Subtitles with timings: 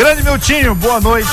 [0.00, 1.28] Grande Miltinho, boa noite.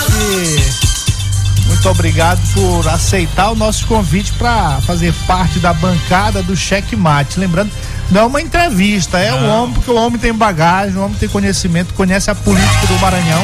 [1.67, 7.39] Muito obrigado por aceitar o nosso convite para fazer parte da bancada do Cheque Mate.
[7.39, 7.71] Lembrando,
[8.11, 11.17] não é uma entrevista, é o um homem, porque o homem tem bagagem, o homem
[11.17, 13.41] tem conhecimento, conhece a política do Maranhão.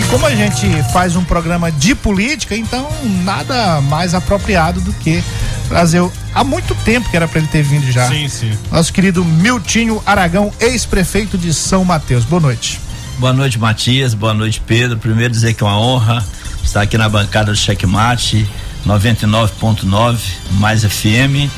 [0.00, 2.88] E como a gente faz um programa de política, então
[3.22, 5.22] nada mais apropriado do que
[5.68, 6.02] trazer
[6.34, 8.08] há muito tempo que era para ele ter vindo já.
[8.08, 8.50] Sim, sim.
[8.72, 12.24] Nosso querido Miltinho Aragão, ex-prefeito de São Mateus.
[12.24, 12.83] Boa noite.
[13.18, 14.12] Boa noite, Matias.
[14.12, 14.98] Boa noite, Pedro.
[14.98, 16.24] Primeiro dizer que é uma honra
[16.62, 18.48] estar aqui na bancada do Checkmate
[18.86, 20.18] 99.9
[20.52, 21.50] mais FM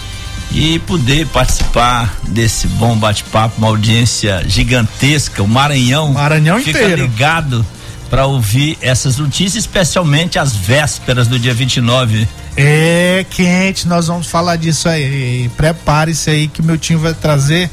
[0.52, 7.02] e poder participar desse bom bate-papo, uma audiência gigantesca, o Maranhão, Maranhão fica inteiro.
[7.02, 7.66] ligado
[8.08, 12.28] para ouvir essas notícias, especialmente as vésperas do dia 29.
[12.56, 15.50] É quente, nós vamos falar disso aí.
[15.56, 17.68] Prepare-se aí que meu time vai trazer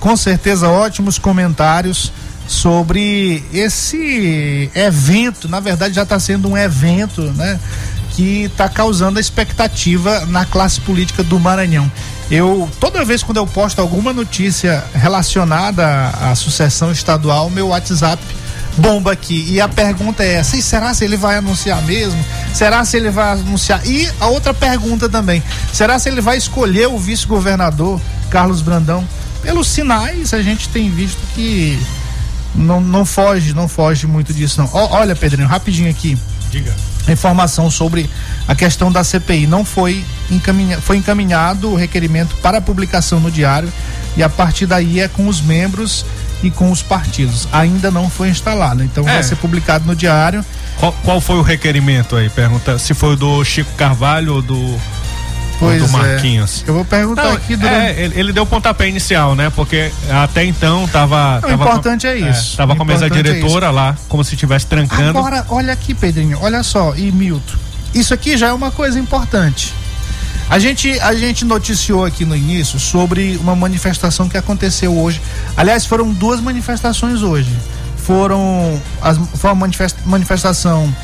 [0.00, 2.12] com certeza ótimos comentários
[2.46, 5.48] sobre esse evento.
[5.48, 7.58] Na verdade, já está sendo um evento, né?
[8.12, 11.90] Que está causando expectativa na classe política do Maranhão.
[12.30, 18.22] Eu, toda vez quando eu posto alguma notícia relacionada à, sucessão estadual, meu WhatsApp
[18.78, 19.46] bomba aqui.
[19.48, 22.22] E a pergunta é essa: será se ele vai anunciar mesmo?
[22.52, 23.86] Será se ele vai anunciar?
[23.86, 29.06] E a outra pergunta também: será se ele vai escolher o vice-governador Carlos Brandão?
[29.42, 31.78] Pelos sinais, a gente tem visto que
[32.54, 34.68] não, não foge, não foge muito disso, não.
[34.68, 36.16] O, olha, Pedrinho, rapidinho aqui.
[36.50, 36.74] Diga.
[37.08, 38.08] Informação sobre
[38.46, 39.46] a questão da CPI.
[39.46, 43.70] Não foi, encaminha, foi encaminhado o requerimento para publicação no diário
[44.16, 46.06] e a partir daí é com os membros
[46.42, 47.48] e com os partidos.
[47.52, 49.14] Ainda não foi instalado, então é.
[49.14, 50.44] vai ser publicado no diário.
[50.78, 52.30] Qual, qual, foi o requerimento aí?
[52.30, 54.80] Pergunta se foi do Chico Carvalho ou do
[55.58, 56.64] Pois do Marquinhos.
[56.66, 56.70] É.
[56.70, 57.76] Eu vou perguntar Não, aqui durante...
[57.76, 59.50] É, ele, ele, deu o pontapé inicial, né?
[59.50, 61.40] Porque até então tava.
[61.40, 62.54] Não, o importante com, é isso.
[62.54, 65.18] É, tava com a mesa diretora é lá, como se estivesse trancando.
[65.18, 67.56] Agora, olha aqui, Pedrinho, olha só, e Milton.
[67.94, 69.72] Isso aqui já é uma coisa importante.
[70.50, 75.20] A gente, a gente noticiou aqui no início sobre uma manifestação que aconteceu hoje.
[75.56, 77.50] Aliás, foram duas manifestações hoje.
[77.96, 79.70] Foram as, foi uma
[80.04, 80.94] manifestação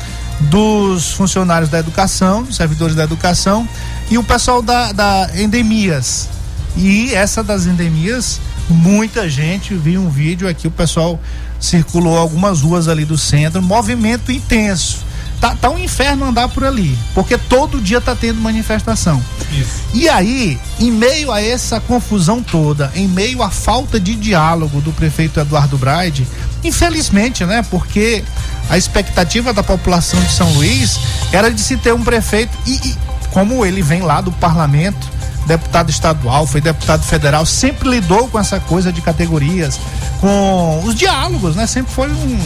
[0.41, 3.67] dos funcionários da educação, dos servidores da educação
[4.11, 6.27] e o pessoal da, da endemias.
[6.75, 11.19] E essa das endemias, muita gente viu um vídeo aqui, o pessoal
[11.59, 14.99] circulou algumas ruas ali do centro, movimento intenso.
[15.39, 19.23] Tá, tá um inferno andar por ali, porque todo dia tá tendo manifestação.
[19.51, 19.81] Isso.
[19.93, 24.91] E aí, em meio a essa confusão toda, em meio à falta de diálogo do
[24.91, 26.27] prefeito Eduardo Braide,
[26.63, 27.65] infelizmente, né?
[27.71, 28.23] Porque
[28.69, 30.99] a expectativa da população de São Luís
[31.31, 35.07] era de se ter um prefeito e, e como ele vem lá do parlamento,
[35.47, 39.79] deputado estadual, foi deputado federal, sempre lidou com essa coisa de categorias,
[40.19, 41.65] com os diálogos, né?
[41.65, 42.39] Sempre foi um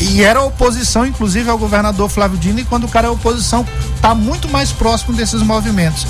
[0.00, 3.64] e era oposição, inclusive, ao governador Flávio Dino, e quando o cara é oposição,
[4.00, 6.06] tá muito mais próximo desses movimentos.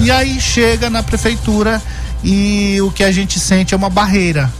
[0.00, 1.80] É e aí chega na prefeitura
[2.24, 4.52] e o que a gente sente é uma barreira.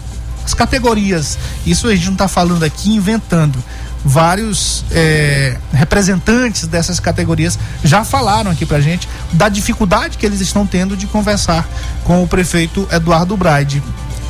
[0.45, 1.37] As categorias,
[1.67, 3.63] isso a gente não está falando aqui inventando
[4.05, 10.67] vários é, representantes dessas categorias já falaram aqui pra gente da dificuldade que eles estão
[10.67, 11.69] tendo de conversar
[12.05, 13.83] com o prefeito Eduardo Braide.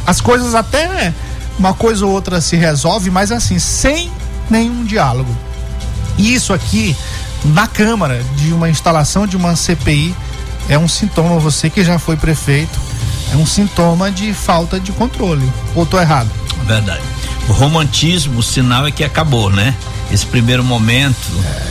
[0.07, 1.13] As coisas até
[1.59, 4.11] uma coisa ou outra se resolve, mas assim, sem
[4.49, 5.37] nenhum diálogo.
[6.19, 6.97] E isso aqui,
[7.45, 10.15] na Câmara, de uma instalação de uma CPI,
[10.69, 12.79] é um sintoma, você que já foi prefeito,
[13.33, 15.51] é um sintoma de falta de controle.
[15.75, 16.31] Ou tô errado?
[16.67, 17.20] Verdade
[17.51, 19.75] o romantismo, o sinal é que acabou, né?
[20.13, 21.17] Esse primeiro momento.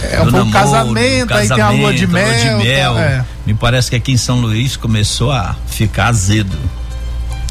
[0.03, 2.27] É, do namoro, casamento, casamento, aí tem a lua de mel.
[2.27, 3.25] Lua de mel tá, é.
[3.45, 6.57] Me parece que aqui em São Luís começou a ficar azedo.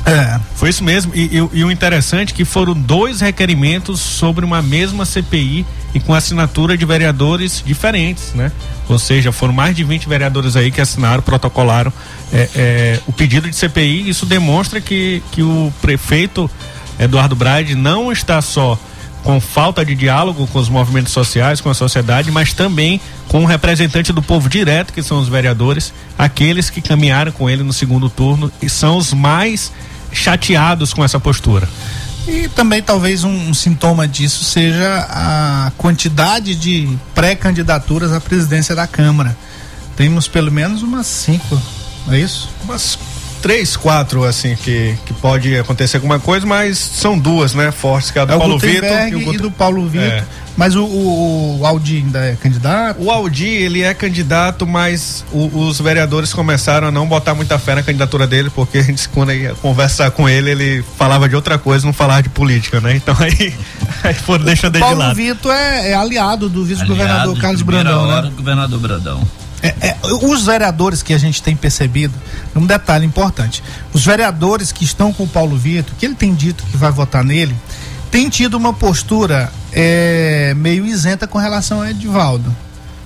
[0.04, 0.38] É.
[0.54, 1.12] Foi isso mesmo.
[1.14, 5.64] E, e, e, o interessante é que foram dois requerimentos sobre uma mesma CPI
[5.94, 8.52] e com assinatura de vereadores diferentes, né?
[8.88, 11.92] Ou seja, foram mais de 20 vereadores aí que assinaram, protocolaram
[12.32, 14.08] é, é, o pedido de CPI.
[14.08, 16.50] Isso demonstra que, que o prefeito
[16.98, 18.78] Eduardo Braide não está só
[19.22, 23.46] com falta de diálogo com os movimentos sociais, com a sociedade, mas também com o
[23.46, 28.08] representante do povo direto, que são os vereadores, aqueles que caminharam com ele no segundo
[28.08, 29.72] turno e são os mais
[30.12, 31.68] chateados com essa postura.
[32.26, 38.86] E também talvez um, um sintoma disso seja a quantidade de pré-candidaturas à presidência da
[38.86, 39.36] Câmara.
[39.96, 41.60] Temos pelo menos umas cinco,
[42.06, 42.48] não é isso?
[42.64, 42.98] Umas
[43.40, 48.18] três, quatro, assim, que, que pode acontecer alguma coisa, mas são duas, né, fortes, que
[48.18, 50.06] é a do é Paulo Vitor e, e, do Paulo Vitor.
[50.06, 50.24] É.
[50.58, 53.00] Mas o, o, o Aldi ainda é candidato?
[53.00, 57.76] O Aldi, ele é candidato, mas o, os vereadores começaram a não botar muita fé
[57.76, 61.58] na candidatura dele, porque a gente, quando ia conversar com ele, ele falava de outra
[61.58, 62.96] coisa, não falava de política, né?
[62.96, 63.54] Então aí,
[64.02, 65.14] aí foram deixando ele Paulo de lado.
[65.14, 68.22] Vitor é, é aliado do vice-governador Carlos Brandão, né?
[68.22, 69.22] do governador Brandão.
[69.62, 72.14] É, é, os vereadores que a gente tem percebido,
[72.54, 73.62] um detalhe importante:
[73.92, 77.24] os vereadores que estão com o Paulo Vitor, que ele tem dito que vai votar
[77.24, 77.54] nele,
[78.10, 82.54] tem tido uma postura é, meio isenta com relação a Edivaldo.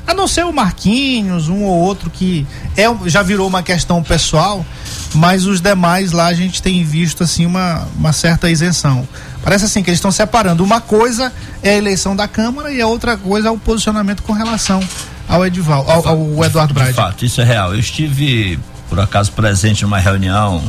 [0.05, 2.47] A não ser o Marquinhos, um ou outro que
[2.77, 4.67] é, já virou uma questão pessoal,
[5.15, 9.07] mas os demais lá a gente tem visto assim uma, uma certa isenção.
[9.45, 10.65] Parece assim que eles estão separando.
[10.65, 11.33] Uma coisa
[11.63, 14.83] é a eleição da Câmara e a outra coisa é o posicionamento com relação
[15.33, 16.91] ao Edival, ao, ao Eduardo Braga.
[16.91, 17.73] De fato, isso é real.
[17.73, 18.59] Eu estive,
[18.89, 20.63] por acaso, presente numa reunião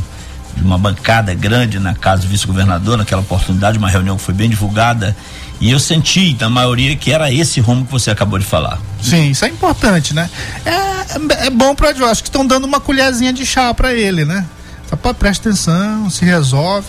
[0.56, 4.50] de uma bancada grande na casa do vice-governador, naquela oportunidade, uma reunião que foi bem
[4.50, 5.15] divulgada,
[5.60, 8.80] e eu senti, da maioria, que era esse rumo que você acabou de falar.
[9.01, 10.30] Sim, isso é importante, né?
[10.65, 14.24] É, é bom para Edival, acho que estão dando uma colherzinha de chá para ele,
[14.24, 14.45] né?
[14.89, 16.88] Só presta atenção, se resolve.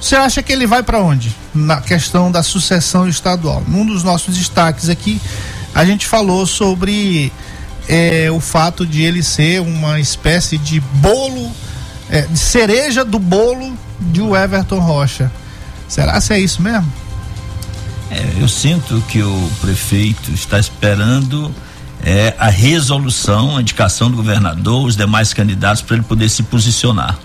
[0.00, 1.34] Você acha que ele vai para onde?
[1.54, 3.62] Na questão da sucessão estadual.
[3.66, 5.20] Num dos nossos destaques aqui,
[5.78, 7.32] a gente falou sobre
[7.88, 11.52] é, o fato de ele ser uma espécie de bolo,
[12.10, 15.30] é, de cereja do bolo de o Everton Rocha.
[15.86, 16.92] Será que é isso mesmo?
[18.10, 21.54] É, eu sinto que o prefeito está esperando
[22.02, 27.16] é, a resolução, a indicação do governador, os demais candidatos para ele poder se posicionar.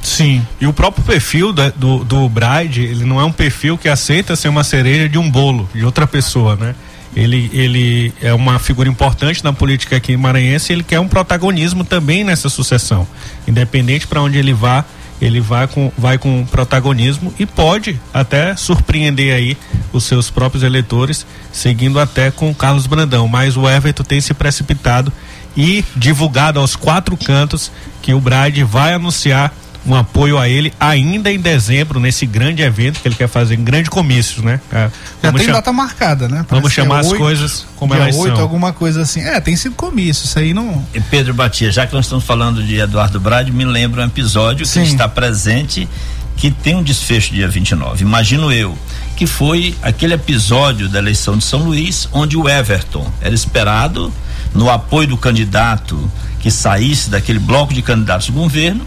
[0.00, 0.46] Sim.
[0.60, 4.36] E o próprio perfil do, do, do Bride, ele não é um perfil que aceita
[4.36, 6.76] ser uma cereja de um bolo de outra pessoa, né?
[7.14, 11.84] Ele, ele é uma figura importante na política aqui maranhense e ele quer um protagonismo
[11.84, 13.06] também nessa sucessão.
[13.46, 14.84] Independente para onde ele vá,
[15.20, 19.56] ele vai com, vai com protagonismo e pode até surpreender aí
[19.92, 23.28] os seus próprios eleitores, seguindo até com o Carlos Brandão.
[23.28, 25.12] Mas o Everton tem se precipitado
[25.56, 27.70] e divulgado aos quatro cantos
[28.00, 29.54] que o Bride vai anunciar
[29.84, 33.64] um apoio a ele ainda em dezembro, nesse grande evento que ele quer fazer, em
[33.64, 34.60] grande comício, né?
[34.72, 34.90] É,
[35.22, 36.44] Já tem data marcada, né?
[36.48, 38.42] Parece vamos chamar é as 8, coisas como elas 8, são.
[38.42, 39.20] alguma coisa assim.
[39.20, 40.84] É, tem sido comício, isso aí não...
[40.94, 44.64] E Pedro Batia, já que nós estamos falando de Eduardo Brade, me lembra um episódio
[44.64, 44.82] Sim.
[44.82, 45.88] que está presente
[46.36, 48.02] que tem um desfecho dia 29.
[48.02, 48.76] Imagino eu
[49.16, 54.12] que foi aquele episódio da eleição de São Luís, onde o Everton era esperado
[54.54, 58.84] no apoio do candidato que saísse daquele bloco de candidatos do governo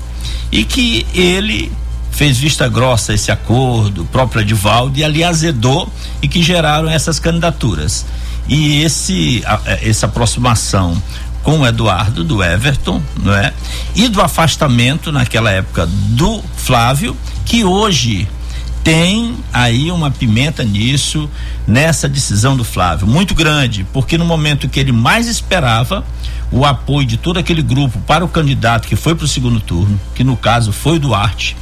[0.51, 1.71] e que ele
[2.11, 5.91] fez vista grossa esse acordo, o próprio Edivaldo, e ali azedou
[6.21, 8.05] e que geraram essas candidaturas.
[8.47, 11.01] E esse, a, essa aproximação
[11.43, 13.53] com o Eduardo, do Everton, não é?
[13.95, 18.27] E do afastamento naquela época do Flávio, que hoje
[18.83, 21.29] tem aí uma pimenta nisso,
[21.67, 26.05] nessa decisão do Flávio, muito grande, porque no momento que ele mais esperava,
[26.55, 29.99] o apoio de todo aquele grupo para o candidato que foi para o segundo turno,
[30.15, 31.55] que no caso foi o Duarte,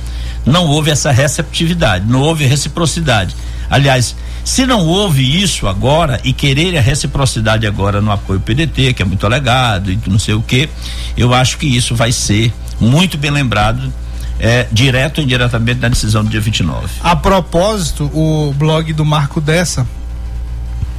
[0.45, 3.36] não houve essa receptividade, não houve reciprocidade.
[3.72, 9.01] Aliás, se não houve isso agora e querer a reciprocidade agora no apoio PDT, que
[9.01, 10.69] é muito alegado e não sei o que,
[11.18, 13.92] eu acho que isso vai ser muito bem lembrado
[14.39, 16.88] é, direto ou indiretamente na decisão do dia 29.
[17.01, 19.88] A propósito, o blog do Marco Dessa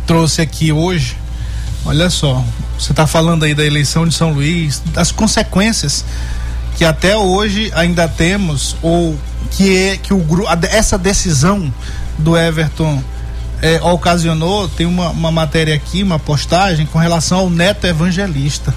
[0.04, 1.16] trouxe aqui hoje,
[1.84, 2.44] olha só,
[2.78, 6.04] você está falando aí da eleição de São Luís, das consequências
[6.76, 9.16] que até hoje ainda temos, ou
[9.50, 10.24] que, é, que o,
[10.70, 11.72] essa decisão
[12.18, 13.02] do Everton
[13.62, 18.74] é, ocasionou, tem uma, uma matéria aqui, uma postagem com relação ao neto evangelista.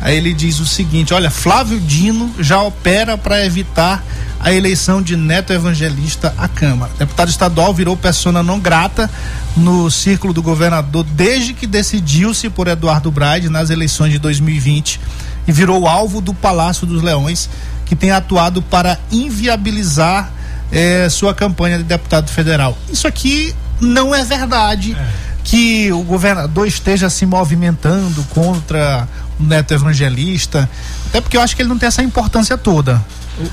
[0.00, 4.04] Aí ele diz o seguinte: olha, Flávio Dino já opera para evitar
[4.38, 6.92] a eleição de Neto Evangelista à Câmara.
[6.98, 9.10] Deputado estadual virou persona não grata
[9.56, 15.00] no círculo do governador desde que decidiu-se por Eduardo Braide nas eleições de 2020
[15.46, 17.48] e virou alvo do Palácio dos Leões,
[17.84, 20.30] que tem atuado para inviabilizar
[20.70, 22.76] eh, sua campanha de deputado federal.
[22.90, 24.96] Isso aqui não é verdade.
[24.98, 25.26] É.
[25.44, 30.68] Que o governador esteja se movimentando contra neto evangelista,
[31.08, 33.02] até porque eu acho que ele não tem essa importância toda.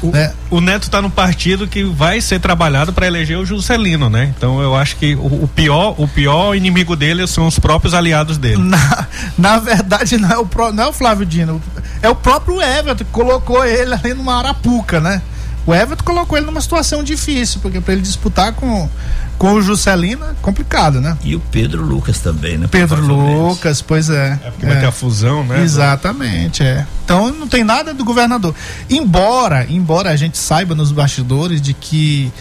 [0.02, 0.32] O, né?
[0.50, 4.34] o Neto está no partido que vai ser trabalhado para eleger o Juscelino, né?
[4.36, 8.38] Então eu acho que o, o, pior, o pior inimigo dele são os próprios aliados
[8.38, 8.64] dele.
[8.64, 11.62] Na, na verdade, não é, o, não é o Flávio Dino,
[12.02, 15.22] é o próprio Everton que colocou ele ali numa arapuca, né?
[15.66, 18.90] O Everton colocou ele numa situação difícil, porque para ele disputar com,
[19.38, 21.18] com o Juscelino é complicado, né?
[21.24, 22.68] E o Pedro Lucas também, né?
[22.70, 24.40] Pedro Lucas, pois é.
[24.44, 24.70] É porque é.
[24.70, 25.64] vai ter a fusão, né?
[25.64, 26.86] Exatamente, é.
[27.06, 28.54] Então não tem nada do governador.
[28.90, 32.32] Embora, embora a gente saiba nos bastidores de que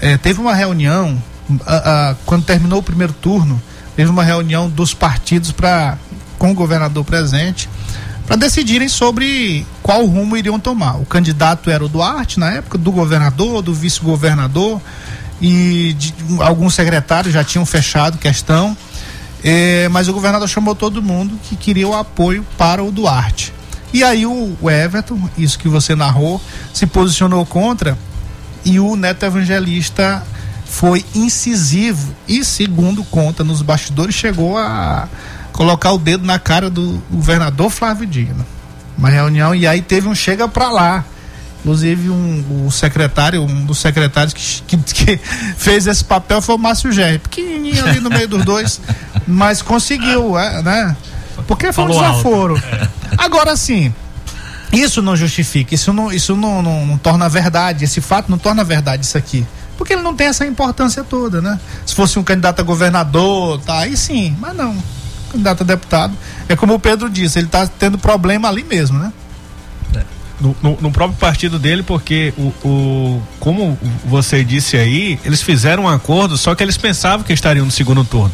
[0.00, 1.22] é, teve uma reunião
[1.66, 3.60] a, a, quando terminou o primeiro turno,
[3.94, 5.98] teve uma reunião dos partidos para
[6.38, 7.68] com o governador presente
[8.26, 10.96] para decidirem sobre qual rumo iriam tomar.
[11.00, 14.80] O candidato era o Duarte na época, do governador, do vice-governador
[15.40, 18.76] e de, alguns secretários já tinham fechado questão.
[19.44, 23.52] É, mas o governador chamou todo mundo que queria o apoio para o Duarte.
[23.92, 26.40] E aí o, o Everton, isso que você narrou,
[26.72, 27.98] se posicionou contra
[28.64, 30.22] e o Neto Evangelista
[30.64, 35.08] foi incisivo e, segundo conta nos bastidores, chegou a
[35.52, 38.44] colocar o dedo na cara do governador Flávio Dino.
[38.96, 41.04] Uma reunião e aí teve um chega para lá.
[41.60, 45.16] Inclusive um, o secretário, um dos secretários que, que, que
[45.56, 48.80] fez esse papel foi o Márcio Gerri, pequenininho ali no meio dos dois,
[49.28, 50.96] mas conseguiu, é, né?
[51.46, 52.56] Porque foi um desaforo.
[52.56, 52.88] É.
[53.16, 53.94] Agora sim,
[54.72, 58.64] isso não justifica, isso não, isso não, não, não torna verdade, esse fato não torna
[58.64, 59.46] verdade isso aqui
[59.82, 61.58] porque ele não tem essa importância toda, né?
[61.84, 64.76] Se fosse um candidato a governador, tá, aí sim, mas não.
[65.32, 66.16] Candidato a deputado.
[66.48, 69.12] É como o Pedro disse, ele está tendo problema ali mesmo, né?
[69.94, 70.02] É.
[70.40, 75.84] No, no, no, próprio partido dele, porque o, o, como você disse aí, eles fizeram
[75.84, 78.32] um acordo, só que eles pensavam que estariam no segundo turno.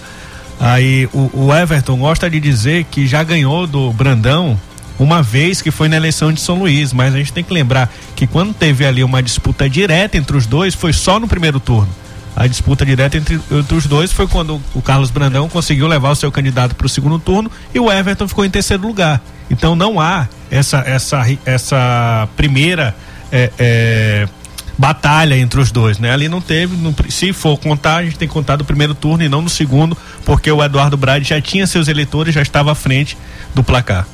[0.61, 4.59] Aí o, o Everton gosta de dizer que já ganhou do Brandão
[4.99, 7.93] uma vez que foi na eleição de São Luís, mas a gente tem que lembrar
[8.17, 11.89] que quando teve ali uma disputa direta entre os dois, foi só no primeiro turno.
[12.37, 16.15] A disputa direta entre, entre os dois foi quando o Carlos Brandão conseguiu levar o
[16.15, 19.21] seu candidato para o segundo turno e o Everton ficou em terceiro lugar.
[19.51, 22.95] Então não há essa, essa, essa primeira
[23.33, 24.29] é, é,
[24.77, 26.13] batalha entre os dois, né?
[26.13, 29.25] Ali não teve, no, se for contar, a gente tem que contar do primeiro turno
[29.25, 32.75] e não no segundo, porque o Eduardo Brade já tinha seus eleitores, já estava à
[32.75, 33.17] frente
[33.55, 34.07] do placar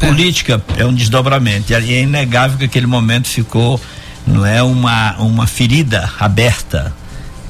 [0.00, 1.70] política é um desdobramento.
[1.70, 3.80] E é inegável que aquele momento ficou,
[4.26, 6.92] não é uma, uma ferida aberta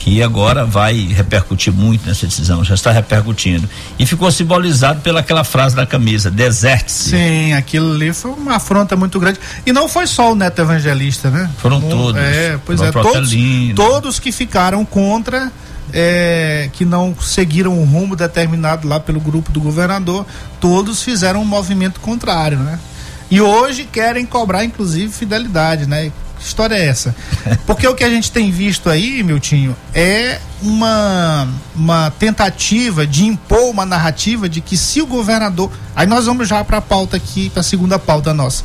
[0.01, 3.69] que agora vai repercutir muito nessa decisão, já está repercutindo.
[3.99, 7.11] E ficou simbolizado pelaquela frase da camisa, deserte-se.
[7.11, 9.39] Sim, aquilo ali foi uma afronta muito grande.
[9.67, 11.51] E não foi só o Neto Evangelista, né?
[11.59, 12.19] Foram um, todos.
[12.19, 13.31] É, pois é, todos,
[13.77, 15.53] todos que ficaram contra
[15.93, 20.25] é, que não seguiram um rumo determinado lá pelo grupo do governador,
[20.59, 22.81] todos fizeram um movimento contrário, né?
[23.31, 26.11] E hoje querem cobrar, inclusive, fidelidade, né?
[26.41, 27.15] Que história é essa?
[27.67, 33.69] Porque o que a gente tem visto aí, Miltinho, é uma, uma tentativa de impor
[33.69, 35.71] uma narrativa de que se o governador.
[35.95, 38.65] Aí nós vamos já para a pauta aqui, para a segunda pauta nossa.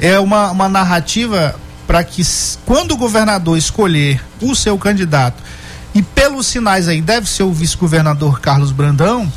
[0.00, 1.54] É uma, uma narrativa
[1.86, 2.22] para que,
[2.66, 5.40] quando o governador escolher o seu candidato
[5.94, 9.30] e pelos sinais aí, deve ser o vice-governador Carlos Brandão,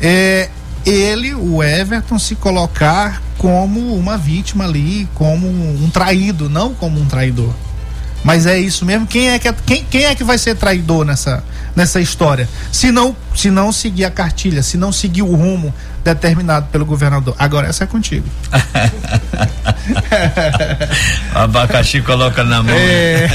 [0.00, 0.48] é,
[0.84, 7.06] ele, o Everton, se colocar como uma vítima ali, como um traído, não como um
[7.06, 7.54] traidor.
[8.24, 9.06] Mas é isso mesmo.
[9.06, 11.42] Quem é que, quem, quem é que vai ser traidor nessa,
[11.74, 12.48] nessa história?
[12.72, 17.34] Se não, se não seguir a cartilha, se não seguir o rumo determinado pelo governador.
[17.38, 18.26] Agora essa é contigo.
[21.34, 22.74] o abacaxi coloca na mão.
[22.74, 23.28] É.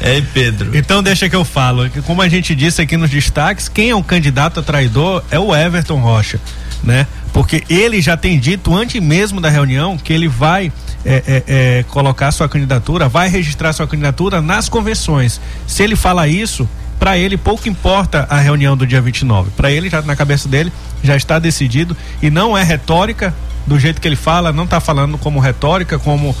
[0.00, 0.76] Ei, Pedro.
[0.76, 1.90] Então deixa que eu falo.
[2.06, 5.54] Como a gente disse aqui nos destaques, quem é o candidato a traidor é o
[5.54, 6.38] Everton Rocha,
[6.84, 7.06] né?
[7.36, 10.72] Porque ele já tem dito antes mesmo da reunião que ele vai
[11.04, 15.38] é, é, é, colocar sua candidatura, vai registrar sua candidatura nas convenções.
[15.66, 16.66] Se ele fala isso,
[16.98, 19.50] para ele pouco importa a reunião do dia 29.
[19.50, 23.34] Para ele, já na cabeça dele, já está decidido e não é retórica
[23.66, 26.34] do jeito que ele fala, não está falando como retórica, como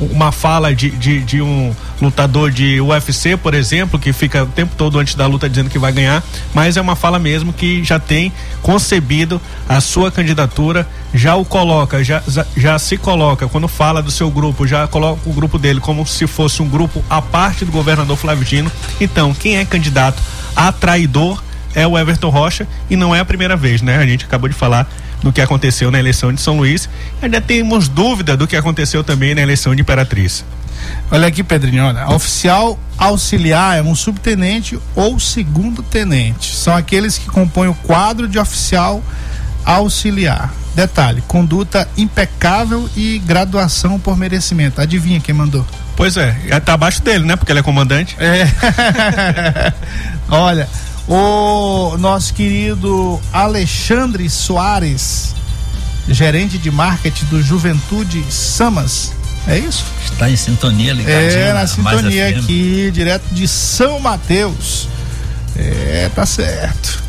[0.00, 4.74] uma fala de, de, de, um lutador de UFC, por exemplo, que fica o tempo
[4.76, 6.22] todo antes da luta dizendo que vai ganhar,
[6.54, 8.32] mas é uma fala mesmo que já tem
[8.62, 12.22] concebido a sua candidatura, já o coloca, já,
[12.56, 16.26] já se coloca, quando fala do seu grupo, já coloca o grupo dele como se
[16.26, 18.70] fosse um grupo à parte do governador Flávio Dino.
[19.00, 20.22] Então, quem é candidato
[20.56, 21.42] a traidor
[21.74, 23.98] é o Everton Rocha e não é a primeira vez, né?
[23.98, 24.88] A gente acabou de falar
[25.22, 26.88] do que aconteceu na eleição de São Luís.
[27.20, 30.44] Ainda temos dúvida do que aconteceu também na eleição de Imperatriz.
[31.10, 36.54] Olha aqui, Pedrinho, olha, oficial auxiliar é um subtenente ou segundo tenente.
[36.54, 39.02] São aqueles que compõem o quadro de oficial
[39.64, 40.52] auxiliar.
[40.74, 44.80] Detalhe, conduta impecável e graduação por merecimento.
[44.80, 45.66] Adivinha quem mandou?
[45.96, 46.34] Pois é,
[46.64, 47.36] tá abaixo dele, né?
[47.36, 48.16] Porque ele é comandante.
[48.18, 48.46] É.
[50.30, 50.68] Olha,
[51.10, 55.34] o nosso querido Alexandre Soares,
[56.08, 59.10] gerente de marketing do Juventude Samas.
[59.48, 59.84] É isso?
[60.04, 61.16] Está em sintonia, ligado?
[61.16, 64.88] É, na sintonia aqui, direto de São Mateus.
[65.56, 67.02] É, tá certo.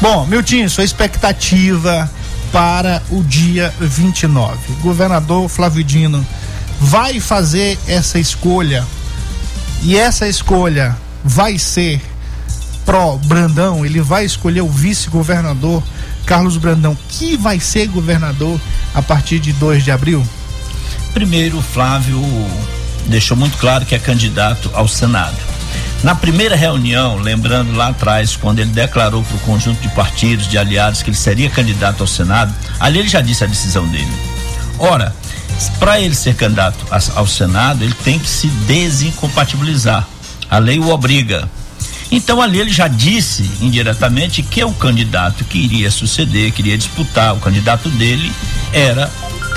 [0.00, 2.10] Bom, Miltinho, sua expectativa
[2.50, 4.72] para o dia 29.
[4.72, 6.26] O governador Flávio Dino
[6.80, 8.84] vai fazer essa escolha
[9.80, 12.00] e essa escolha vai ser
[12.84, 15.82] pró-Brandão, ele vai escolher o vice-governador
[16.26, 18.60] Carlos Brandão, que vai ser governador
[18.94, 20.26] a partir de 2 de abril?
[21.12, 22.20] Primeiro, Flávio
[23.06, 25.36] deixou muito claro que é candidato ao Senado.
[26.02, 30.58] Na primeira reunião, lembrando lá atrás, quando ele declarou para o conjunto de partidos, de
[30.58, 34.12] aliados, que ele seria candidato ao Senado, ali ele já disse a decisão dele.
[34.78, 35.14] Ora,
[35.78, 40.06] para ele ser candidato ao Senado, ele tem que se desincompatibilizar.
[40.50, 41.48] A lei o obriga.
[42.14, 47.34] Então ali ele já disse indiretamente que o candidato que iria suceder, que iria disputar,
[47.34, 48.32] o candidato dele
[48.72, 49.10] era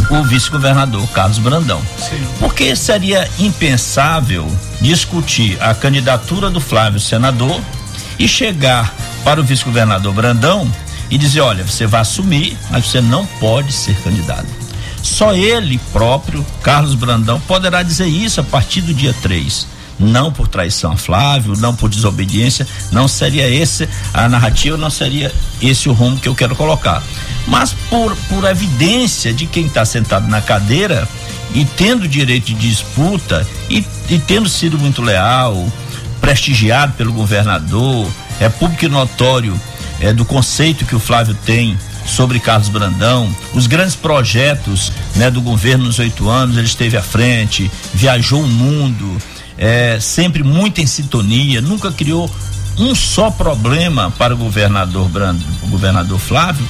[0.09, 1.79] o vice-governador Carlos Brandão.
[1.99, 2.19] Sim.
[2.39, 7.61] Porque seria impensável discutir a candidatura do Flávio senador
[8.17, 8.91] e chegar
[9.23, 10.67] para o vice-governador Brandão
[11.11, 14.47] e dizer: olha, você vai assumir, mas você não pode ser candidato.
[15.03, 20.47] Só ele próprio, Carlos Brandão, poderá dizer isso a partir do dia 3 não por
[20.47, 25.93] traição a Flávio, não por desobediência, não seria esse a narrativa, não seria esse o
[25.93, 27.01] rumo que eu quero colocar.
[27.47, 31.07] Mas por, por evidência de quem está sentado na cadeira
[31.53, 35.67] e tendo direito de disputa e, e tendo sido muito leal,
[36.19, 38.07] prestigiado pelo governador,
[38.39, 39.59] é público e notório
[39.99, 45.41] é, do conceito que o Flávio tem sobre Carlos Brandão, os grandes projetos né, do
[45.41, 49.17] governo nos oito anos, ele esteve à frente, viajou o mundo,
[49.57, 52.29] é, sempre muito em sintonia, nunca criou
[52.77, 56.67] um só problema para o governador Brando, o governador Flávio,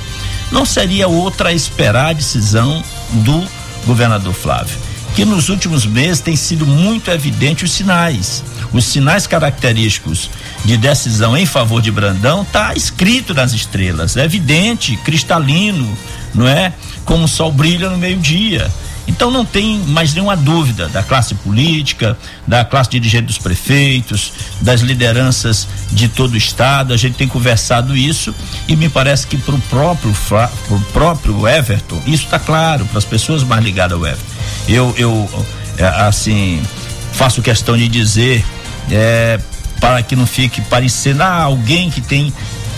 [0.51, 3.46] não seria outra a esperar a decisão do
[3.86, 4.77] governador Flávio,
[5.15, 8.44] que nos últimos meses tem sido muito evidente os sinais.
[8.72, 10.29] Os sinais característicos
[10.65, 15.98] de decisão em favor de Brandão tá escrito nas estrelas, é evidente, cristalino,
[16.34, 16.74] não é?
[17.06, 18.70] Como o sol brilha no meio-dia.
[19.07, 24.81] Então não tem mais nenhuma dúvida da classe política, da classe dirigente dos prefeitos, das
[24.81, 26.93] lideranças de todo o estado.
[26.93, 28.35] A gente tem conversado isso
[28.67, 30.13] e me parece que para o próprio
[30.67, 34.25] pro próprio Everton isso está claro para as pessoas mais ligadas ao Everton.
[34.67, 35.45] Eu eu
[35.77, 36.61] é, assim
[37.13, 38.45] faço questão de dizer
[38.91, 39.39] é,
[39.79, 42.33] para que não fique parecendo ah, alguém que tem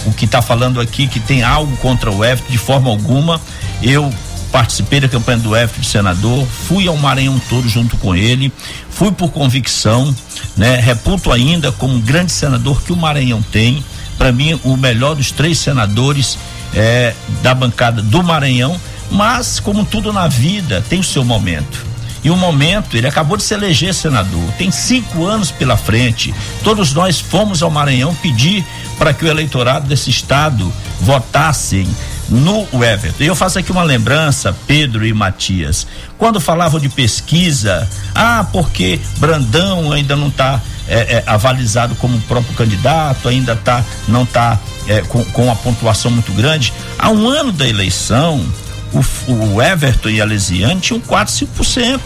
[0.05, 3.41] o que está falando aqui que tem algo contra o Everton de forma alguma.
[3.81, 4.13] Eu
[4.51, 8.51] participei da campanha do F de senador, fui ao Maranhão todo junto com ele,
[8.89, 10.13] fui por convicção,
[10.57, 10.79] né?
[10.79, 13.83] Reputo ainda como um grande senador que o Maranhão tem,
[14.17, 16.37] para mim o melhor dos três senadores
[16.73, 18.79] é, da bancada do Maranhão,
[19.11, 21.89] mas como tudo na vida tem o seu momento.
[22.21, 26.33] E o momento, ele acabou de se eleger senador, tem cinco anos pela frente.
[26.63, 28.65] Todos nós fomos ao Maranhão pedir
[28.97, 31.87] para que o eleitorado desse estado votassem
[32.29, 33.23] no Everton.
[33.23, 35.87] E eu faço aqui uma lembrança, Pedro e Matias,
[36.17, 42.53] quando falavam de pesquisa, ah, porque Brandão ainda não está é, é, avalizado como próprio
[42.55, 46.73] candidato, ainda tá, não está é, com, com uma pontuação muito grande.
[46.97, 48.45] Há um ano da eleição,
[48.93, 51.99] o, o Everton e a Lesiane tinham 4, 5%.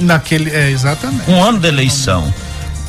[0.00, 1.30] Naquele, é, exatamente.
[1.30, 2.32] Um ano da eleição.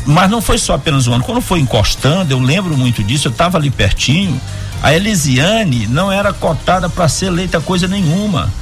[0.08, 1.24] Mas não foi só apenas um ano.
[1.24, 4.40] Quando foi encostando, eu lembro muito disso, eu estava ali pertinho
[4.86, 8.54] a Elisiane não era cotada para ser eleita coisa nenhuma.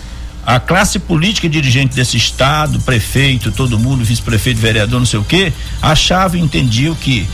[0.45, 5.51] A classe política dirigente desse estado, prefeito, todo mundo, vice-prefeito, vereador, não sei o quê,
[5.81, 7.27] achava e entendiam que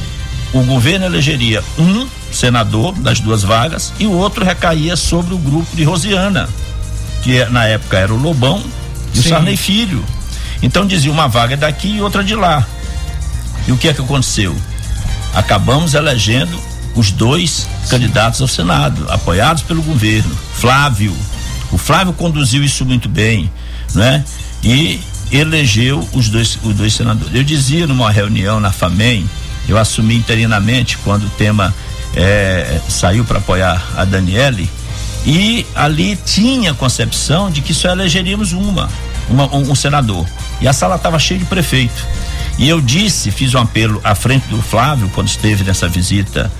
[0.51, 5.75] o governo elegeria um senador das duas vagas e o outro recaía sobre o grupo
[5.75, 6.49] de Rosiana,
[7.21, 8.59] que na época era o Lobão
[9.13, 9.19] e Sim.
[9.19, 10.03] o Sarney Filho.
[10.63, 12.65] Então dizia uma vaga daqui e outra de lá.
[13.67, 14.55] E o que é que aconteceu?
[15.35, 16.59] Acabamos elegendo
[16.95, 20.35] os dois candidatos ao Senado, apoiados pelo governo.
[20.53, 21.15] Flávio,
[21.71, 23.51] o Flávio conduziu isso muito bem,
[23.93, 24.23] né?
[24.63, 24.99] E
[25.31, 27.33] elegeu os dois, os dois senadores.
[27.33, 29.29] Eu dizia numa reunião na FAMEM,
[29.67, 31.73] eu assumi interinamente quando o tema
[32.15, 34.69] é, saiu para apoiar a Daniele,
[35.25, 38.89] e ali tinha a concepção de que só elegeríamos uma,
[39.29, 40.25] uma um, um senador.
[40.61, 42.05] E a sala estava cheia de prefeito.
[42.57, 46.51] E eu disse, fiz um apelo à frente do Flávio, quando esteve nessa visita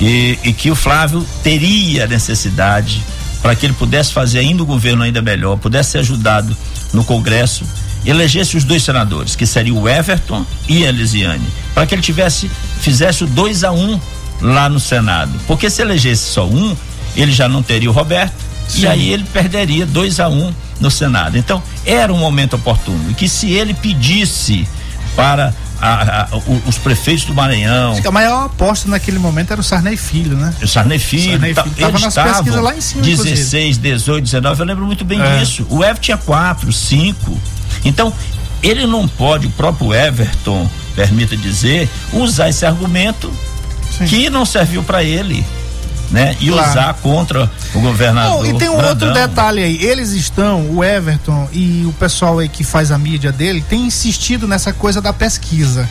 [0.00, 3.04] e, e que o Flávio teria necessidade
[3.42, 6.56] para que ele pudesse fazer ainda o governo ainda melhor, pudesse ser ajudado
[6.92, 7.64] no Congresso,
[8.04, 12.50] elegesse os dois senadores, que seria o Everton e a Elisiane, para que ele tivesse,
[12.80, 14.00] fizesse o 2 a 1 um
[14.40, 15.38] lá no Senado.
[15.46, 16.76] Porque se elegesse só um,
[17.14, 18.34] ele já não teria o Roberto,
[18.68, 18.82] Sim.
[18.82, 21.36] e aí ele perderia 2 a 1 um no Senado.
[21.36, 23.10] Então, era um momento oportuno.
[23.10, 24.66] E que se ele pedisse
[25.14, 26.28] para a, a,
[26.66, 27.92] os prefeitos do Maranhão.
[27.92, 30.54] Acho que a maior aposta naquele momento era o Sarney Filho, né?
[30.62, 31.32] O Sarney Filho.
[31.32, 33.02] Sarney tá, Filho tava nas pesquisas lá em cima.
[33.02, 33.92] 16, inclusive.
[33.92, 35.38] 18, 19, eu lembro muito bem é.
[35.38, 35.66] disso.
[35.70, 37.40] O Everton tinha 4, 5.
[37.84, 38.12] Então,
[38.62, 43.32] ele não pode, o próprio Everton, permita dizer, usar esse argumento
[43.96, 44.04] Sim.
[44.06, 45.44] que não serviu para ele.
[46.10, 46.36] Né?
[46.40, 46.70] E claro.
[46.70, 48.44] usar contra o governador.
[48.44, 48.90] e tem um Brandão.
[48.90, 49.84] outro detalhe aí.
[49.84, 54.48] Eles estão, o Everton e o pessoal aí que faz a mídia dele, tem insistido
[54.48, 55.88] nessa coisa da pesquisa.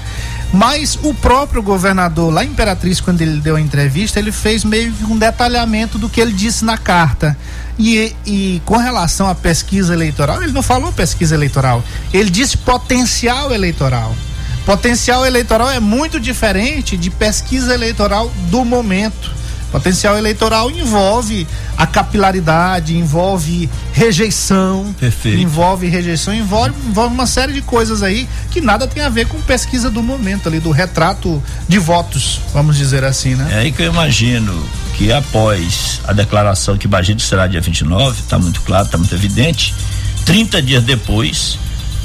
[0.51, 4.91] Mas o próprio governador, lá em Imperatriz, quando ele deu a entrevista, ele fez meio
[4.91, 7.37] que um detalhamento do que ele disse na carta.
[7.77, 13.53] E, e com relação à pesquisa eleitoral, ele não falou pesquisa eleitoral, ele disse potencial
[13.53, 14.13] eleitoral.
[14.65, 19.38] Potencial eleitoral é muito diferente de pesquisa eleitoral do momento.
[19.71, 25.39] Potencial eleitoral envolve a capilaridade, envolve rejeição, Perfeito.
[25.39, 29.39] envolve rejeição, envolve, envolve uma série de coisas aí que nada tem a ver com
[29.41, 33.47] pesquisa do momento ali, do retrato de votos, vamos dizer assim, né?
[33.51, 38.37] É aí que eu imagino que após a declaração que Bagito será dia 29, está
[38.37, 39.73] muito claro, está muito evidente,
[40.25, 41.57] 30 dias depois,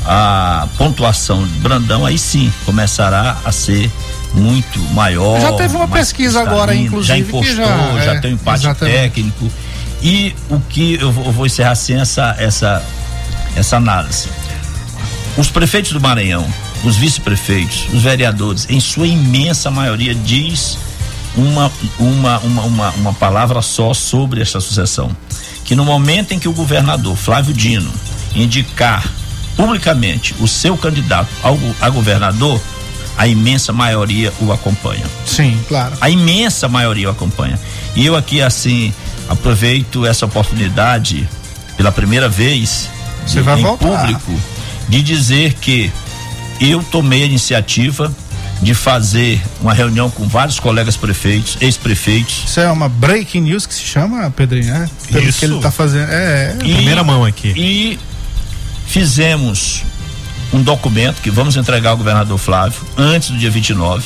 [0.07, 3.91] a pontuação de Brandão aí sim começará a ser
[4.35, 5.41] muito maior.
[5.41, 7.07] Já teve uma pesquisa agora, inclusive.
[7.07, 8.97] Já impostou, já, já é, tem um empate exatamente.
[8.97, 9.51] técnico.
[10.03, 12.83] E o que eu vou, eu vou encerrar assim essa, essa,
[13.57, 14.29] essa análise.
[15.37, 16.47] Os prefeitos do Maranhão,
[16.85, 20.79] os vice-prefeitos, os vereadores, em sua imensa maioria, diz
[21.37, 25.11] uma, uma, uma, uma, uma palavra só sobre esta sucessão.
[25.65, 27.91] Que no momento em que o governador Flávio Dino
[28.35, 29.05] indicar
[29.57, 32.61] publicamente o seu candidato ao, a governador,
[33.17, 35.05] a imensa maioria o acompanha.
[35.27, 35.97] Sim, claro.
[36.01, 37.59] A imensa maioria o acompanha.
[37.95, 38.93] E eu aqui, assim,
[39.29, 41.29] aproveito essa oportunidade
[41.77, 42.89] pela primeira vez
[43.27, 44.01] Você vai em voltar.
[44.01, 44.33] público
[44.89, 45.93] de dizer que
[46.61, 48.15] eu tomei a iniciativa
[48.63, 52.45] de fazer uma reunião com vários colegas prefeitos, ex-prefeitos.
[52.47, 54.89] Isso é uma breaking news que se chama, Pedrinho, né?
[55.11, 55.39] Pelo Isso.
[55.39, 56.11] que ele está fazendo.
[56.11, 56.65] É, é.
[56.65, 57.53] E, primeira mão aqui.
[57.57, 57.99] E
[58.87, 59.83] fizemos
[60.55, 64.05] um documento que vamos entregar ao governador Flávio antes do dia 29,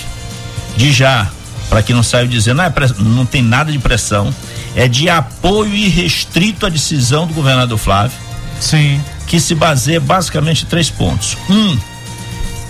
[0.79, 1.31] de já,
[1.69, 4.35] para que não saia dizendo, não, é não tem nada de pressão,
[4.75, 8.17] é de apoio irrestrito à decisão do governador Flávio.
[8.59, 8.99] Sim.
[9.27, 11.37] Que se baseia basicamente em três pontos.
[11.51, 11.79] Um,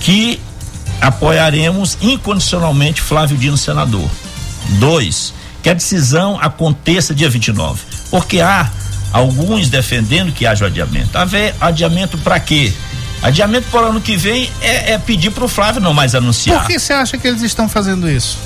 [0.00, 0.40] que
[1.00, 4.10] apoiaremos incondicionalmente Flávio Dino senador.
[4.80, 7.80] Dois, que a decisão aconteça dia 29.
[8.10, 8.68] Porque há
[9.12, 11.16] alguns defendendo que haja o adiamento.
[11.16, 12.72] Haver adiamento para quê?
[13.22, 16.60] Adiamento para o ano que vem é, é pedir para o Flávio não mais anunciar.
[16.60, 18.38] Por que você acha que eles estão fazendo isso?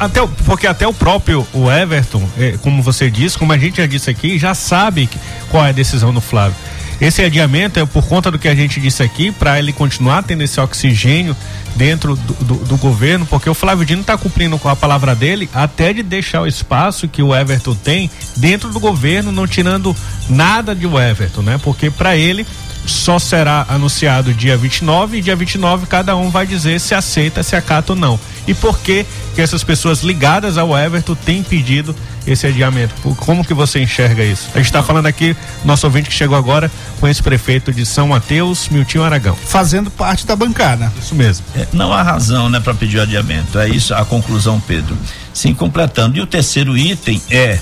[0.00, 3.86] Até, porque até o próprio o Everton, é, como você disse, como a gente já
[3.86, 5.08] disse aqui, já sabe
[5.50, 6.56] qual é a decisão do Flávio.
[7.00, 10.42] Esse adiamento é por conta do que a gente disse aqui, para ele continuar tendo
[10.42, 11.36] esse oxigênio
[11.76, 15.48] dentro do, do, do governo, porque o Flávio Dino está cumprindo com a palavra dele,
[15.52, 19.94] até de deixar o espaço que o Everton tem dentro do governo, não tirando
[20.28, 21.60] nada de o Everton, né?
[21.62, 22.46] Porque para ele
[22.86, 27.56] só será anunciado dia 29 e dia 29 cada um vai dizer se aceita, se
[27.56, 28.18] acata ou não.
[28.46, 31.94] E por que que essas pessoas ligadas ao Everton têm pedido
[32.26, 32.94] esse adiamento?
[33.16, 34.48] Como que você enxerga isso?
[34.54, 36.70] A gente está falando aqui, nosso ouvinte que chegou agora
[37.00, 39.36] com esse prefeito de São Mateus, Miltinho Aragão.
[39.36, 40.92] Fazendo parte da bancada.
[41.00, 41.44] Isso mesmo.
[41.56, 43.58] É, não há razão, né, para pedir o adiamento.
[43.58, 44.96] É isso a conclusão, Pedro.
[45.34, 46.16] Sim, completando.
[46.16, 47.58] E o terceiro item é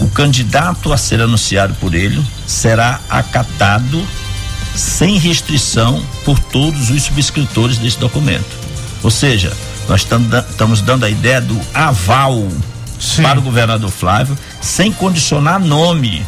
[0.00, 4.02] o candidato a ser anunciado por ele será acatado
[4.74, 8.58] sem restrição por todos os subscritores desse documento.
[9.02, 9.52] Ou seja,
[9.88, 10.06] nós
[10.48, 12.48] estamos dando a ideia do aval
[12.98, 13.22] Sim.
[13.22, 16.24] para o governador Flávio, sem condicionar nome.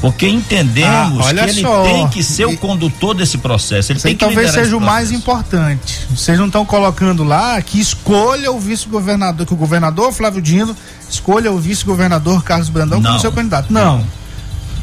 [0.00, 1.82] Porque entendemos ah, que ele só.
[1.82, 3.92] tem que ser o condutor desse processo.
[3.92, 6.06] Ele tem que talvez seja o mais importante.
[6.10, 10.74] Vocês não estão colocando lá que escolha o vice-governador, que o governador Flávio Dino
[11.08, 13.70] escolha o vice-governador Carlos Brandão como seu candidato.
[13.70, 13.98] Não.
[13.98, 14.06] não.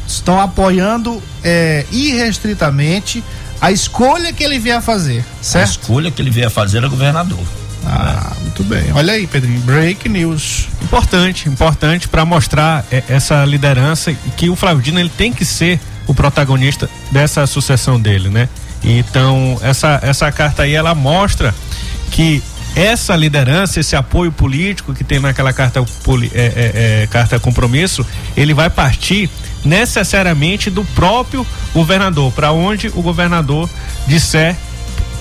[0.06, 3.22] Estão apoiando é, irrestritamente
[3.60, 5.66] a escolha que ele vier a fazer, certo?
[5.66, 7.38] A escolha que ele vier a fazer é governador.
[7.84, 8.92] Ah, muito bem.
[8.92, 10.68] Olha aí, Pedrinho, break news.
[10.82, 15.80] Importante, importante para mostrar é, essa liderança que o Flávio Dino ele tem que ser
[16.06, 18.48] o protagonista dessa sucessão dele, né?
[18.82, 21.54] Então, essa essa carta aí ela mostra
[22.10, 22.42] que
[22.74, 25.84] essa liderança, esse apoio político que tem naquela carta, é,
[26.34, 29.28] é, é, carta compromisso, ele vai partir
[29.64, 33.68] necessariamente do próprio governador, para onde o governador
[34.06, 34.56] disser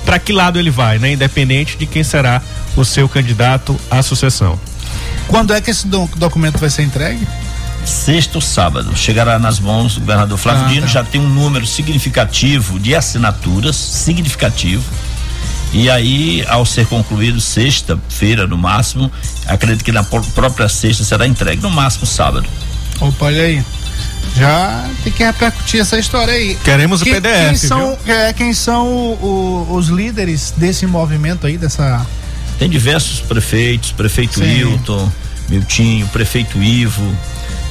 [0.08, 1.12] para que lado ele vai, né?
[1.12, 2.41] Independente de quem será
[2.78, 4.58] o seu candidato à sucessão.
[5.28, 7.28] Quando é que esse documento vai ser entregue?
[7.84, 8.96] Sexto sábado.
[8.96, 10.88] Chegará nas mãos do governador Flávio ah, Dino, tá.
[10.88, 14.84] já tem um número significativo de assinaturas, significativo
[15.74, 19.12] e aí, ao ser concluído sexta-feira no máximo,
[19.46, 22.48] acredito que na própria sexta será entregue, no máximo sábado.
[23.02, 23.63] Opa, olha aí.
[24.35, 26.55] Já tem que repercutir essa história aí.
[26.63, 27.47] Queremos que, o PDF.
[27.47, 32.05] Quem são, é, quem são o, o, os líderes desse movimento aí, dessa
[32.59, 34.45] Tem diversos prefeitos, prefeito Sim.
[34.45, 35.11] Hilton,
[35.49, 37.15] Miltinho, prefeito Ivo,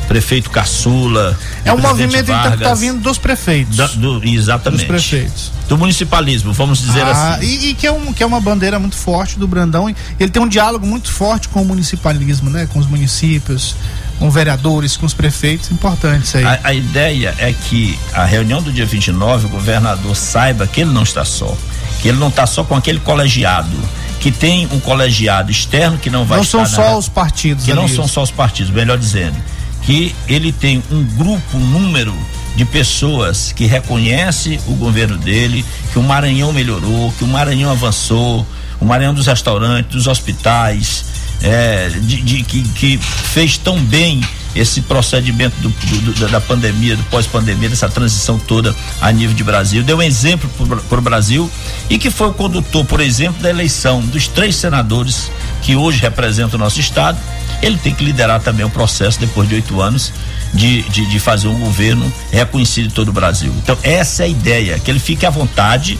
[0.06, 1.38] prefeito Caçula.
[1.64, 3.76] É um movimento Vargas, então, que está vindo dos prefeitos.
[3.76, 4.80] Da, do, exatamente.
[4.80, 5.52] Dos prefeitos.
[5.68, 7.46] Do municipalismo, vamos dizer ah, assim.
[7.46, 9.92] E, e, que, é um, que é uma bandeira muito forte do Brandão.
[10.18, 12.68] Ele tem um diálogo muito forte com o municipalismo, né?
[12.72, 13.74] Com os municípios,
[14.18, 15.70] com vereadores, com os prefeitos.
[15.70, 16.44] Importante isso aí.
[16.44, 20.92] A, a ideia é que a reunião do dia 29, o governador saiba que ele
[20.92, 21.56] não está só.
[22.00, 23.76] Que ele não está só com aquele colegiado
[24.20, 27.74] que tem um colegiado externo que não vai não são só na, os partidos que
[27.74, 29.36] não são só os partidos melhor dizendo
[29.82, 32.12] que ele tem um grupo, um número
[32.56, 38.44] de pessoas que reconhece o governo dele, que o Maranhão melhorou, que o Maranhão avançou,
[38.80, 41.04] o Maranhão dos restaurantes, dos hospitais,
[41.42, 44.20] é, de, de que, que, fez tão bem
[44.54, 49.82] esse procedimento do, do, da pandemia, do pós-pandemia, dessa transição toda a nível de Brasil,
[49.82, 50.48] deu um exemplo
[50.88, 51.50] para o Brasil
[51.90, 56.58] e que foi o condutor, por exemplo, da eleição dos três senadores que hoje representam
[56.58, 57.18] o nosso estado
[57.62, 60.12] ele tem que liderar também o processo, depois de oito anos,
[60.52, 63.52] de, de, de, fazer um governo reconhecido em todo o Brasil.
[63.62, 65.98] Então, essa é a ideia, que ele fique à vontade,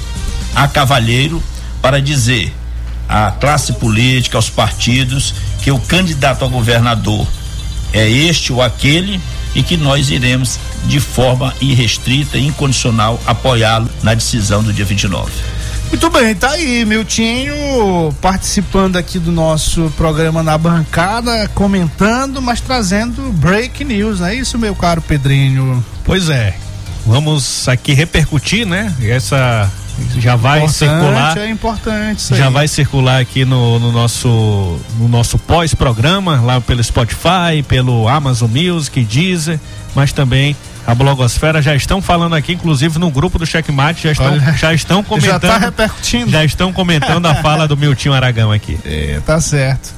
[0.54, 1.42] a cavalheiro,
[1.80, 2.52] para dizer
[3.08, 7.26] à classe política, aos partidos, que o candidato a governador
[7.92, 9.20] é este ou aquele
[9.54, 15.32] e que nós iremos, de forma irrestrita e incondicional, apoiá-lo na decisão do dia 29.
[15.88, 17.54] Muito bem, tá aí, Miltinho
[18.20, 24.58] participando aqui do nosso programa na bancada, comentando, mas trazendo break news, não é isso,
[24.58, 25.84] meu caro Pedrinho?
[26.04, 26.54] Pois é.
[27.06, 28.92] Vamos aqui repercutir, né?
[29.00, 29.70] Essa
[30.18, 31.38] já vai importante, circular.
[31.38, 32.52] É importante isso Já aí.
[32.52, 39.02] vai circular aqui no, no nosso no nosso pós-programa, lá pelo Spotify, pelo Amazon Music,
[39.04, 39.58] Deezer,
[39.94, 40.56] mas também
[40.86, 45.02] a blogosfera já estão falando aqui, inclusive no grupo do Checkmate, já estão, já estão
[45.02, 45.42] comentando.
[45.42, 46.30] Já tá repercutindo.
[46.30, 48.78] Já estão comentando a fala do Miltinho Aragão aqui.
[48.86, 49.92] É, tá certo.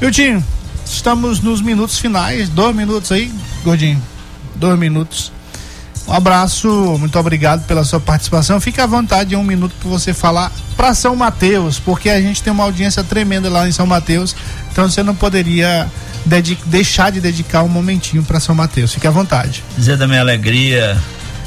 [0.00, 0.44] Miltinho,
[0.84, 3.32] estamos nos minutos finais, dois minutos aí,
[3.64, 4.00] gordinho.
[4.54, 5.32] Dois minutos.
[6.06, 8.60] Um abraço, muito obrigado pela sua participação.
[8.60, 12.42] Fique à vontade em um minuto para você falar para São Mateus, porque a gente
[12.42, 14.36] tem uma audiência tremenda lá em São Mateus,
[14.70, 15.90] então você não poderia
[16.66, 18.94] deixar de dedicar um momentinho para São Mateus.
[18.94, 19.64] Fique à vontade.
[19.76, 20.96] Dizer da minha alegria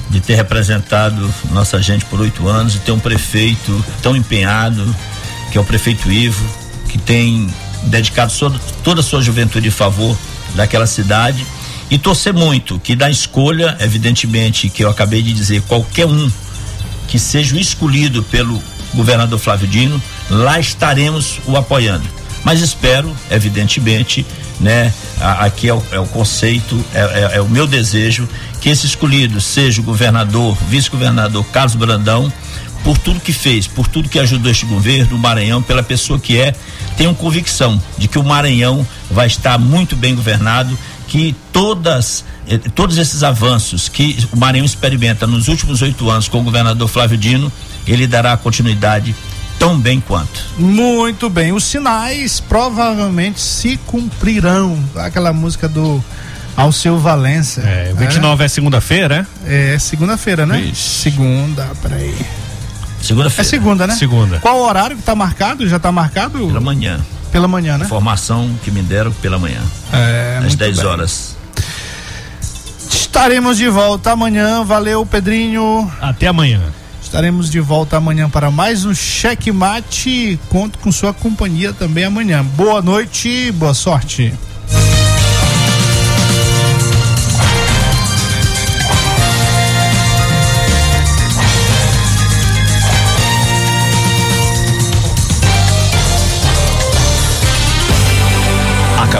[0.09, 4.93] de ter representado nossa gente por oito anos e ter um prefeito tão empenhado,
[5.51, 6.43] que é o prefeito Ivo,
[6.89, 7.47] que tem
[7.83, 8.33] dedicado
[8.83, 10.17] toda a sua juventude em favor
[10.55, 11.45] daquela cidade
[11.89, 16.31] e torcer muito que da escolha, evidentemente, que eu acabei de dizer, qualquer um
[17.07, 18.61] que seja escolhido pelo
[18.93, 22.07] governador Flávio Dino, lá estaremos o apoiando.
[22.43, 24.25] Mas espero, evidentemente,
[24.59, 24.93] né?
[25.19, 28.27] Aqui é o, é o conceito, é, é, é, o meu desejo
[28.61, 32.31] que esse escolhido seja o governador, vice-governador Carlos Brandão,
[32.83, 36.37] por tudo que fez, por tudo que ajudou este governo, o Maranhão, pela pessoa que
[36.37, 36.53] é,
[36.97, 40.77] tenho convicção de que o Maranhão vai estar muito bem governado,
[41.09, 46.39] que todas eh, todos esses avanços que o Maranhão experimenta nos últimos oito anos com
[46.39, 47.51] o governador Flávio Dino,
[47.87, 49.15] ele dará continuidade
[49.57, 50.39] tão bem quanto.
[50.57, 54.77] Muito bem, os sinais provavelmente se cumprirão.
[54.95, 56.01] Aquela música do
[56.55, 57.61] Alceu Valença.
[57.61, 59.73] É, 29 é, é segunda-feira, é?
[59.73, 60.61] É, segunda-feira, né?
[60.61, 60.75] Ixi.
[61.11, 62.15] Segunda, peraí.
[63.01, 63.41] Segunda-feira.
[63.41, 63.95] É segunda, né?
[63.95, 64.39] Segunda.
[64.39, 65.67] Qual horário que tá marcado?
[65.67, 66.37] Já tá marcado?
[66.37, 66.99] Pela manhã.
[67.31, 67.85] Pela manhã, né?
[67.85, 69.61] Informação que me deram pela manhã.
[69.93, 71.35] É, às 10 horas.
[72.89, 74.63] Estaremos de volta amanhã.
[74.63, 75.91] Valeu, Pedrinho.
[76.01, 76.61] Até amanhã.
[77.01, 80.39] Estaremos de volta amanhã para mais um checkmate.
[80.49, 82.43] Conto com sua companhia também amanhã.
[82.43, 84.33] Boa noite, boa sorte.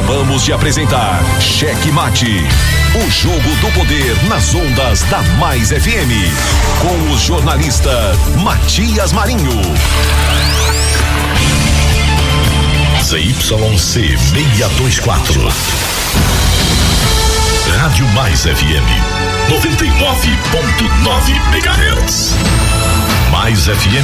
[0.10, 2.44] Acabamos de apresentar Cheque Mate.
[2.96, 6.34] O jogo do poder nas ondas da Mais FM.
[6.82, 7.92] Com o jornalista
[8.42, 9.62] Matias Marinho.
[13.04, 15.48] ZYC 624.
[17.78, 18.90] Rádio Mais FM.
[19.48, 22.34] 99.9 MHz.
[23.32, 24.00] MaisFM.com.br.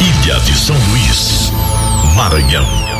[0.00, 1.52] Ilha de São Luís,
[2.16, 2.93] Maranhão.